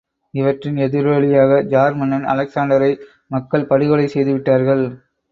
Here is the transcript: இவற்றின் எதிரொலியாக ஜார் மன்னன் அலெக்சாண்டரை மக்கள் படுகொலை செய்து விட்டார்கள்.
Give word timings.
இவற்றின் 0.33 0.77
எதிரொலியாக 0.77 1.59
ஜார் 1.63 1.93
மன்னன் 1.93 2.25
அலெக்சாண்டரை 2.25 2.89
மக்கள் 3.27 3.67
படுகொலை 3.67 4.07
செய்து 4.07 4.33
விட்டார்கள். 4.33 4.83